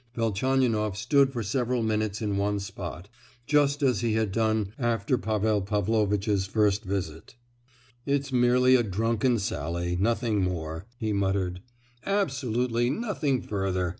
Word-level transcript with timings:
Velchaninoff 0.15 0.97
stood 0.97 1.31
for 1.31 1.43
several 1.43 1.83
minutes 1.83 2.23
in 2.23 2.35
one 2.35 2.59
spot, 2.59 3.07
just 3.45 3.83
as 3.83 4.01
he 4.01 4.13
had 4.13 4.31
done 4.31 4.73
after 4.79 5.15
Pavel 5.15 5.61
Pavlovitch's 5.61 6.47
first 6.47 6.83
visit. 6.85 7.35
"It's 8.03 8.31
merely 8.33 8.73
a 8.75 8.81
drunken 8.81 9.37
sally—nothing 9.37 10.41
more!" 10.43 10.87
he 10.97 11.13
muttered. 11.13 11.61
"Absolutely 12.03 12.89
nothing 12.89 13.43
further!" 13.43 13.89